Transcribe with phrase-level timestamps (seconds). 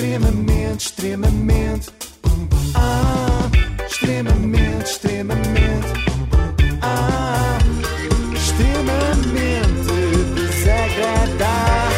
[0.00, 1.88] Extremamente, extremamente.
[2.74, 3.48] Ah,
[3.88, 5.88] extremamente, extremamente.
[6.82, 7.56] Ah,
[8.34, 9.86] extremamente
[10.34, 11.96] desagradável.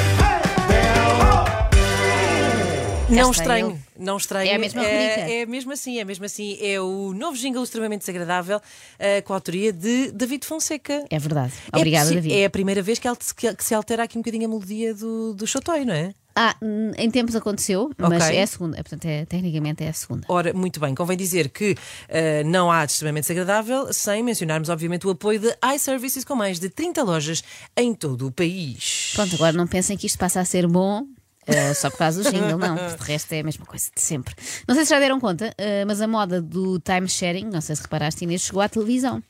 [3.11, 4.49] Não estranho, não estranho.
[4.49, 4.87] É a mesma.
[4.87, 6.57] É, é mesmo assim, é mesmo assim.
[6.63, 8.61] É o novo jingle extremamente desagradável
[8.97, 11.05] eh, com a autoria de David Fonseca.
[11.11, 11.53] É verdade.
[11.73, 12.33] É Obrigada, possi- David.
[12.41, 14.95] É a primeira vez que, al- que- que se altera aqui um bocadinho a melodia
[14.95, 16.15] do, do Chotói, não é?
[16.41, 16.55] Ah,
[16.97, 18.37] em tempos aconteceu, mas Ok.
[18.37, 18.79] é a segunda.
[18.79, 20.25] É, Portanto, é, tecnicamente é a segunda.
[20.29, 21.75] Ora, muito bem, convém dizer que
[22.09, 26.61] eh, não há de extremamente desagradável sem mencionarmos, obviamente, o apoio de iServices com mais
[26.61, 27.43] de 30 lojas
[27.77, 29.11] em todo o país.
[29.15, 31.05] Pronto, agora não pensem que isto passa a ser bom.
[31.47, 32.75] eh, só por causa do jingle, não.
[32.77, 34.35] De resto é a mesma coisa de sempre.
[34.69, 37.75] Não sei se já deram conta, eh, mas a moda do time sharing, não sei
[37.75, 39.23] se reparaste, Inês, chegou à televisão.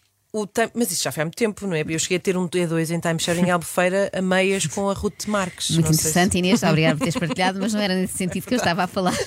[0.52, 1.84] Time- Mas isso já foi há muito tempo, não é?
[1.88, 5.26] Eu cheguei a ter um T2 em timesharing em Albufeira a meias com a Ruth
[5.26, 5.70] Marques.
[5.70, 8.54] Muito sei se- interessante, Inês, obrigada por teres partilhado, mas não era nesse sentido que
[8.54, 9.14] eu estava a falar.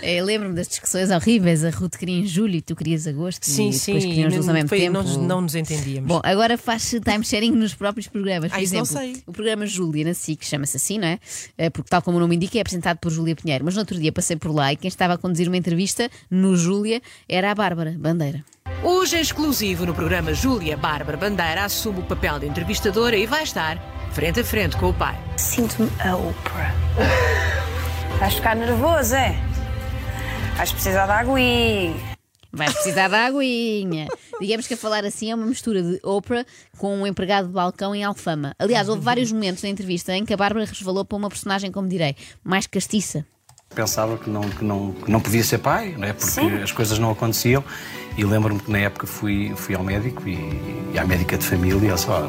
[0.00, 1.64] Eh, Lembro-me das discussões horríveis.
[1.64, 3.44] A Ruth queria em julho e tu querias agosto.
[3.44, 4.92] Sim, e sim, queríamos não, ao mesmo foi- tempo.
[4.92, 6.06] não, nos- não nos entendíamos.
[6.08, 8.50] Bom, agora faz timesharing nos próprios programas.
[8.52, 9.22] Por Ah, isso não exemplo, sei.
[9.26, 11.18] o programa Júlia na SIC chama-se assim, não é?
[11.58, 13.64] Eh, Porque, tal como o nome indica, é apresentado por Júlia Pinheiro.
[13.64, 16.56] Mas no outro dia passei por lá e quem estava a conduzir uma entrevista no
[16.56, 18.44] Júlia era a Bárbara Bandeira.
[18.82, 23.42] Hoje, em exclusivo no programa Júlia Bárbara Bandeira assume o papel de entrevistadora e vai
[23.42, 23.76] estar
[24.12, 25.18] frente a frente com o pai.
[25.36, 26.72] Sinto-me a Oprah.
[28.20, 29.34] Vais ficar nervoso, é?
[30.56, 31.96] Vais precisar de aguinha.
[32.52, 34.06] Vai precisar de aguinha.
[34.40, 36.46] Digamos que a falar assim é uma mistura de Oprah
[36.78, 38.54] com um empregado de balcão em Alfama.
[38.60, 41.88] Aliás, houve vários momentos na entrevista em que a Bárbara resvalou para uma personagem, como
[41.88, 43.26] direi, mais castiça.
[43.78, 46.12] Pensava que não, que não, que não podia ser pai, não é?
[46.12, 46.60] porque Sim.
[46.60, 47.62] as coisas não aconteciam.
[48.16, 50.34] E lembro-me que na época fui, fui ao médico e,
[50.92, 52.26] e à médica de família, só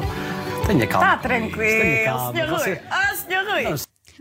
[0.64, 1.16] tenha calma.
[1.16, 2.58] Está isso, tenha tranquilo, calma, senhor Rui.
[2.60, 3.74] você- Ah, senhor Rui.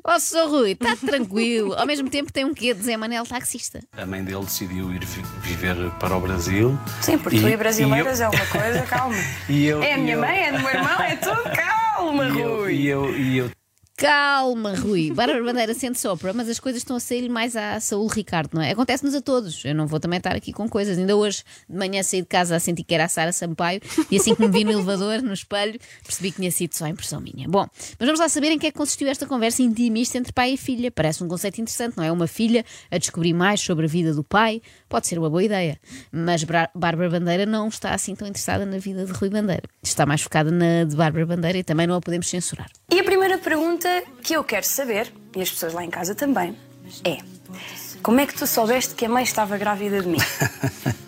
[0.04, 0.48] Oh, Sr.
[0.50, 1.74] Rui, está tranquilo.
[1.76, 3.80] Ao mesmo tempo tem um quê de Zé Manel taxista.
[3.96, 6.80] A mãe dele decidiu ir vi- viver para o Brasil.
[7.02, 9.16] Sim, porque tu e eu- brasileiras é uma coisa, calma.
[9.48, 12.26] e eu- é a e minha eu- mãe, é do meu irmão, é tudo calma,
[12.26, 12.74] E eu, Rui.
[12.74, 13.52] e eu, e eu
[14.00, 15.12] Calma, Rui.
[15.12, 18.62] Bárbara Bandeira sente sopra, mas as coisas estão a sair mais à Saúl Ricardo, não
[18.62, 18.72] é?
[18.72, 19.66] Acontece-nos a todos.
[19.66, 20.98] Eu não vou também estar aqui com coisas.
[20.98, 24.16] Ainda hoje, de manhã, saí de casa a sentir que era a Sara Sampaio e
[24.16, 27.46] assim que me vi no elevador, no espelho, percebi que tinha sido só impressão minha.
[27.50, 27.68] Bom,
[28.00, 30.58] mas vamos lá saber em que é que consistiu esta conversa intimista entre pai e
[30.58, 30.90] filha.
[30.90, 32.10] Parece um conceito interessante, não é?
[32.10, 35.78] Uma filha a descobrir mais sobre a vida do pai pode ser uma boa ideia.
[36.10, 39.64] Mas Bárbara Bandeira não está assim tão interessada na vida de Rui Bandeira.
[39.84, 42.70] Está mais focada na de Bárbara Bandeira e também não a podemos censurar.
[42.90, 46.58] E primeira pergunta que eu quero saber, e as pessoas lá em casa também,
[47.04, 47.18] é:
[48.02, 50.18] como é que tu soubeste que a mãe estava grávida de mim?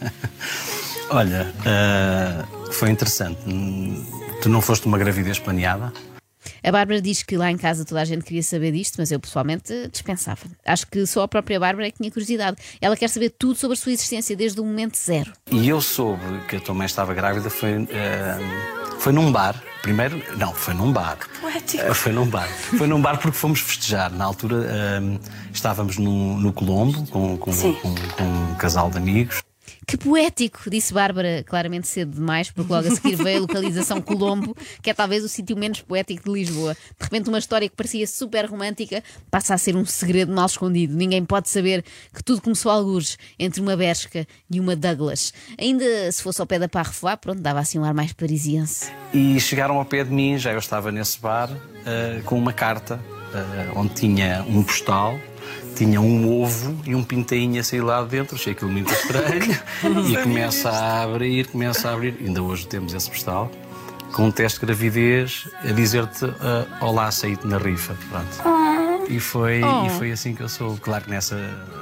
[1.09, 3.40] Olha, ah, foi interessante.
[4.42, 5.92] Tu não foste uma gravidez planeada?
[6.64, 9.20] A Bárbara diz que lá em casa toda a gente queria saber disto, mas eu
[9.20, 10.42] pessoalmente dispensava.
[10.64, 12.58] Acho que só a própria Bárbara é que tinha curiosidade.
[12.80, 15.34] Ela quer saber tudo sobre a sua existência desde o momento zero.
[15.52, 19.71] E eu soube que a tua mãe estava grávida foi, ah, foi num bar.
[19.81, 21.18] Primeiro, não, foi num bar.
[21.42, 21.94] poético.
[21.96, 22.47] Foi num bar.
[22.47, 24.12] Foi num bar porque fomos festejar.
[24.12, 25.19] Na altura ah,
[25.52, 27.74] estávamos no, no Colombo com, com, com-
[28.16, 29.41] com um casal de amigos.
[29.88, 34.56] Que poético, disse Bárbara, claramente cedo demais, porque logo a seguir veio a localização Colombo,
[34.82, 36.74] que é talvez o sítio menos poético de Lisboa.
[36.74, 40.96] De repente, uma história que parecia super romântica passa a ser um segredo mal escondido.
[40.96, 41.84] Ninguém pode saber
[42.14, 45.34] que tudo começou a algures entre uma Bershka e uma Douglas.
[45.59, 48.92] Ainda se fosse ao pé da Parrefoy, pronto, dava assim um ar mais parisiense.
[49.14, 51.50] E chegaram ao pé de mim, já eu estava nesse bar,
[51.86, 53.00] ah, com uma carta
[53.34, 55.20] ah, onde tinha um postal,
[55.76, 58.36] tinha um ovo e um pintainho a sair lá de dentro.
[58.36, 59.58] Achei aquilo muito estranho.
[60.09, 62.16] e começa a abrir, começa a abrir.
[62.20, 63.52] Ainda hoje temos esse postal.
[64.14, 67.96] Com um teste de gravidez a dizer-te ah, Olá, saí-te na rifa.
[68.09, 68.71] Pronto.
[69.11, 70.77] E foi, e foi assim que eu sou.
[70.77, 71.35] Claro que nessa,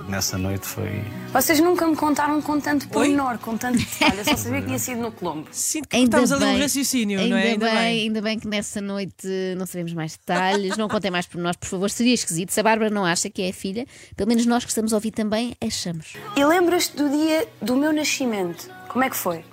[0.08, 1.04] nessa noite foi.
[1.32, 4.18] Vocês nunca me contaram com tanto pormenor, com tanto detalhe.
[4.18, 5.48] Eu só sabia que tinha sido no Colombo.
[5.52, 7.58] Sinto que Ainda estamos ali bem, um raciocínio, ainda não é?
[7.58, 11.56] bem, ainda bem que nessa noite não sabemos mais detalhes, não contem mais por nós,
[11.56, 11.90] por favor.
[11.92, 12.50] Seria esquisito.
[12.52, 13.86] Se a Bárbara não acha que é a filha,
[14.16, 16.14] pelo menos nós que estamos a ouvir também achamos.
[16.36, 18.70] E lembras-te do dia do meu nascimento?
[18.88, 19.46] Como é que foi?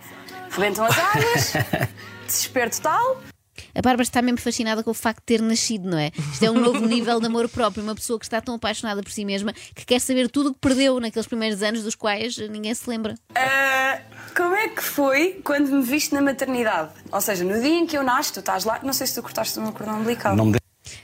[0.50, 1.52] Rebentam as águas?
[2.26, 3.20] Desespero total?
[3.76, 6.11] A Bárbara está mesmo fascinada com o facto de ter nascido, não é?
[6.32, 7.82] Isto é um novo nível de amor próprio.
[7.82, 10.61] Uma pessoa que está tão apaixonada por si mesma que quer saber tudo o que
[10.61, 13.14] perdeu naqueles primeiros anos dos quais ninguém se lembra.
[13.34, 14.00] Ah,
[14.34, 16.90] como é que foi quando me viste na maternidade?
[17.12, 19.23] Ou seja, no dia em que eu nasci, tu estás lá, não sei se tu
[19.23, 20.34] cortaste o meu cordão umbilical.
[20.34, 20.56] Não me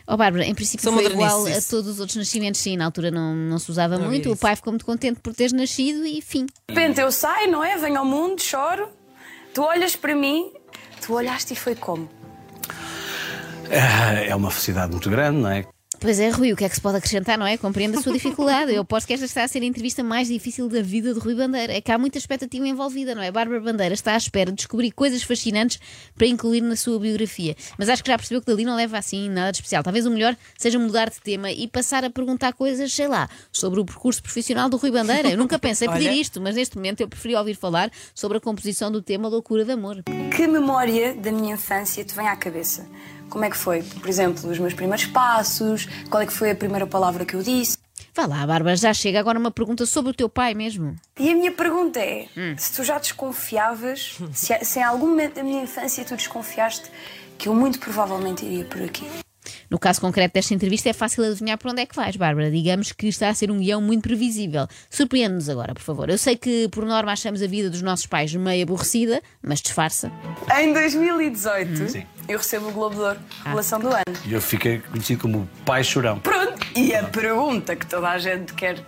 [0.07, 2.77] Oh, Bárbara, em princípio São foi igual a todos os outros nascimentos, sim.
[2.77, 4.23] Na altura não, não se usava Não muito.
[4.23, 6.47] havia O pai ficou muito contente por teres nascido e fim.
[6.47, 7.77] De repente eu saio, não é?
[7.77, 8.89] Venho ao mundo, choro.
[9.53, 10.53] Tu olhas para mim,
[11.05, 12.09] tu olhaste e foi como?
[13.73, 15.67] Ah, É uma felicidade muito grande, não é?
[16.03, 17.57] Pois é, Rui, o que é que se pode acrescentar, não é?
[17.57, 18.75] Compreendo a sua dificuldade.
[18.75, 21.33] Eu aposto que esta está a ser a entrevista mais difícil da vida de Rui
[21.33, 21.73] Bandeira.
[21.73, 23.31] É que há muita expectativa envolvida, não é?
[23.31, 25.79] Bárbara Bandeira está à espera de descobrir coisas fascinantes
[26.17, 27.55] para incluir na sua biografia.
[27.79, 29.85] Mas acho que já percebeu que dali não leva assim nada de especial.
[29.85, 33.79] Talvez o melhor seja mudar de tema e passar a perguntar coisas, sei lá, sobre
[33.79, 35.31] o percurso profissional do Rui Bandeira.
[35.31, 36.17] Eu nunca pensei pedir Olha.
[36.21, 39.71] isto, mas neste momento eu preferi ouvir falar sobre a composição do tema Loucura de
[39.71, 40.03] Amor.
[40.35, 42.85] Que memória da minha infância te vem à cabeça?
[43.33, 43.83] Como é que foi?
[43.83, 45.89] Por exemplo, os meus primeiros passos?
[46.11, 47.79] Qual é que foi a primeira palavra que eu disse?
[48.15, 50.95] Vá lá, Bárbara, já chega agora uma pergunta sobre o teu pai mesmo.
[51.19, 52.27] E a minha pergunta é:
[52.59, 56.91] se tu já desconfiavas, se, se em algum momento da minha infância tu desconfiaste
[57.39, 59.07] que eu muito provavelmente iria por aqui?
[59.69, 62.51] No caso concreto desta entrevista, é fácil adivinhar para onde é que vais, Bárbara.
[62.51, 64.69] Digamos que está a ser um guião muito previsível.
[64.91, 66.11] Surpreende-nos agora, por favor.
[66.11, 70.13] Eu sei que, por norma, achamos a vida dos nossos pais meio aborrecida, mas disfarça.
[70.61, 74.03] Em 2018, eu recebo o Globo de Ouro, Relação do Ano.
[74.25, 76.19] E eu fiquei conhecido como o pai chorão.
[76.21, 78.85] Pronto, e a pergunta que toda a gente quer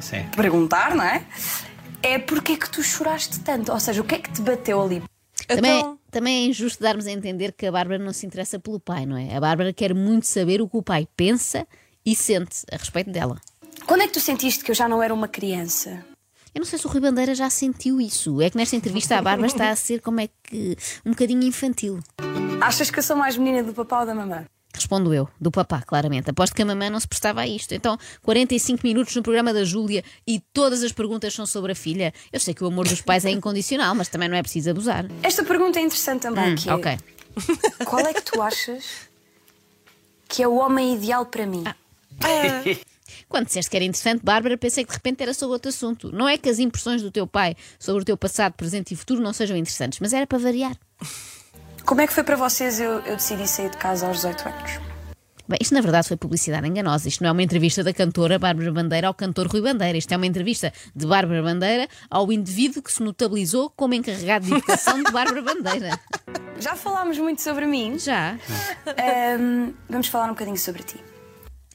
[0.00, 0.24] Sim.
[0.36, 1.24] perguntar, não é?
[2.02, 3.72] É porque é que tu choraste tanto?
[3.72, 5.02] Ou seja, o que é que te bateu ali?
[5.46, 8.78] Também, Então, também é injusto darmos a entender que a Bárbara não se interessa pelo
[8.78, 9.34] pai, não é?
[9.34, 11.66] A Bárbara quer muito saber o que o pai pensa
[12.04, 13.40] e sente a respeito dela.
[13.86, 16.04] Quando é que tu sentiste que eu já não era uma criança?
[16.54, 18.40] Eu não sei se o Rui Bandeira já sentiu isso.
[18.40, 22.00] É que nesta entrevista a Bárbara está a ser como é que um bocadinho infantil.
[22.60, 24.44] Achas que eu sou mais menina do papá ou da mamã?
[24.74, 26.30] Respondo eu, do papá, claramente.
[26.30, 27.72] Aposto que a mamãe não se prestava a isto.
[27.74, 32.12] Então, 45 minutos no programa da Júlia e todas as perguntas são sobre a filha.
[32.32, 35.06] Eu sei que o amor dos pais é incondicional, mas também não é preciso abusar.
[35.22, 36.98] Esta pergunta é interessante também, que é, Ok.
[37.86, 38.84] qual é que tu achas
[40.28, 41.64] que é o homem ideal para mim?
[43.28, 46.12] Quando disseste que era interessante, Bárbara, pensei que de repente era sobre outro assunto.
[46.12, 49.20] Não é que as impressões do teu pai sobre o teu passado, presente e futuro
[49.20, 50.76] não sejam interessantes, mas era para variar.
[51.88, 54.72] Como é que foi para vocês eu, eu decidi sair de casa aos 18 anos?
[55.48, 57.08] Bem, isto na verdade foi publicidade enganosa.
[57.08, 59.96] Isto não é uma entrevista da cantora Bárbara Bandeira ao cantor Rui Bandeira.
[59.96, 64.52] Isto é uma entrevista de Bárbara Bandeira ao indivíduo que se notabilizou como encarregado de
[64.52, 65.98] educação de Bárbara Bandeira.
[66.60, 67.98] Já falámos muito sobre mim.
[67.98, 68.36] Já.
[68.86, 71.07] Ahm, vamos falar um bocadinho sobre ti.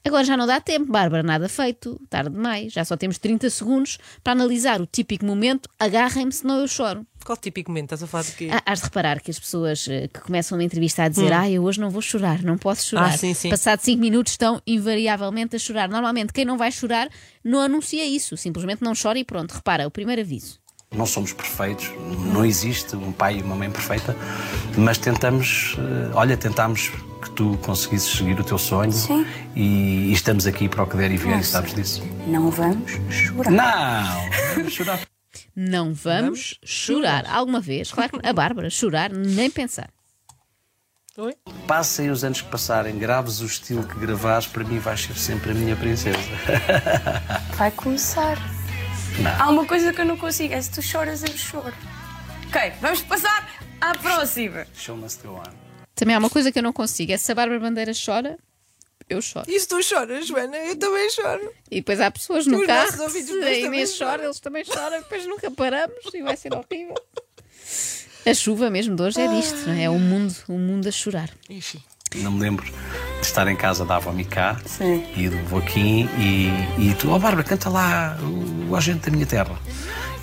[0.06, 2.00] Agora já não dá tempo, Bárbara, nada feito.
[2.10, 2.74] Tarde demais.
[2.74, 5.70] Já só temos 30 segundos para analisar o típico momento.
[5.80, 7.06] Agarrem-me, senão eu choro.
[7.26, 7.86] qual típico momento?
[7.94, 8.50] Estás a falar de quê?
[8.52, 11.50] Ah, Hás de reparar que as pessoas eh, que começam uma entrevista a dizer Ah,
[11.50, 13.14] eu hoje não vou chorar, não posso chorar.
[13.14, 13.50] Ah, sim, sim.
[13.50, 15.88] Passado 5 minutos estão invariavelmente a chorar.
[15.88, 17.08] Normalmente quem não vai chorar
[17.42, 19.54] não anuncia isso, simplesmente não chora e pronto.
[19.54, 20.60] Repara, o primeiro aviso.
[20.94, 21.90] Não somos perfeitos,
[22.34, 24.16] não existe um pai e uma mãe perfeita,
[24.78, 26.92] mas tentamos, eh, olha, tentamos
[27.24, 29.25] que tu conseguisses seguir o teu sonho Sim.
[29.56, 32.04] E, e estamos aqui para o que der e vier, e sabes disso.
[32.28, 33.52] Não vamos chorar.
[33.52, 34.30] Não!
[34.56, 35.00] Vamos chorar.
[35.56, 37.25] Não vamos, chorar.
[37.28, 39.90] Alguma vez, claro, que- a Bárbara, chorar, nem pensar.
[41.18, 41.36] Oi?
[41.68, 45.52] Passem os anos que passarem, graves o estilo que gravares, para mim vais ser sempre
[45.52, 46.18] a minha princesa.
[47.56, 48.38] Vai começar.
[49.20, 49.31] Não.
[49.42, 51.74] Há uma coisa que eu não consigo, é se tu choras, eu choro.
[52.48, 53.48] Ok, vamos passar
[53.80, 54.66] à próxima.
[54.74, 55.44] Show must go on.
[56.04, 58.38] Também há uma coisa que eu não consigo, é se a Bárbara Bandeira chora,
[59.10, 59.46] eu choro.
[59.50, 60.58] E se tu choras, Joana?
[60.58, 61.50] Eu também choro.
[61.72, 64.24] E depois há pessoas no Os carro, ouvintes se a Inês também chora, choram.
[64.26, 66.96] eles também choram, depois nunca paramos e vai ser horrível.
[68.26, 69.84] A chuva mesmo de hoje é disto, não é?
[69.84, 71.30] É o mundo, o mundo a chorar.
[71.50, 71.82] Ixi.
[72.16, 72.66] Não me lembro
[73.24, 75.04] de estar em casa da avó Micá Sim.
[75.16, 79.25] e do Voquim e, e tu, ó Bárbara, canta lá o, o Agente da Minha
[79.25, 79.56] Terra.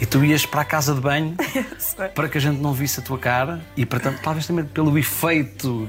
[0.01, 1.35] E tu ias para a casa de banho
[2.15, 5.87] para que a gente não visse a tua cara e, portanto, talvez também pelo efeito,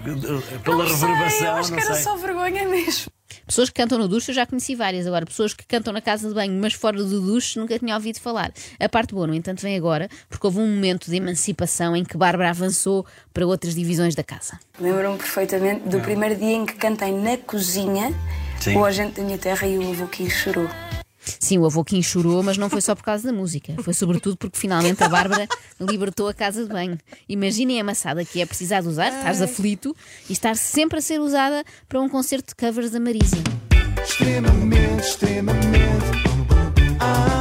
[0.63, 1.47] pela Não sei, reverberação.
[1.47, 2.03] eu acho não que era sei.
[2.03, 3.11] só vergonha mesmo.
[3.45, 6.27] Pessoas que cantam no duche eu já conheci várias, agora pessoas que cantam na casa
[6.27, 8.51] de banho, mas fora do duche nunca tinha ouvido falar.
[8.79, 12.17] A parte boa, no entanto, vem agora, porque houve um momento de emancipação em que
[12.17, 14.59] Bárbara avançou para outras divisões da casa.
[14.79, 18.13] Lembro-me perfeitamente do primeiro dia em que cantei na cozinha
[18.59, 18.77] Sim.
[18.77, 20.67] o Agente da Minha Terra e o avô que chorou.
[21.51, 23.73] Sim, o avô Kim chorou, mas não foi só por causa da música.
[23.83, 25.49] Foi sobretudo porque finalmente a Bárbara
[25.81, 26.97] libertou a casa de banho.
[27.27, 29.93] Imaginem a amassada que é precisar de usar, estás aflito,
[30.29, 33.35] e estar sempre a ser usada para um concerto de covers da Marisa.
[34.01, 36.05] Extremamente, extremamente.
[37.01, 37.40] Ah,